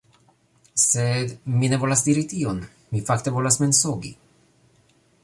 Sed... 0.83 1.35
mi 1.59 1.69
ne 1.73 1.79
volas 1.83 2.03
diri 2.07 2.23
tion. 2.33 2.63
Mi 2.95 3.05
fakte 3.11 3.35
volas 3.39 3.59
mensogi. 3.65 4.15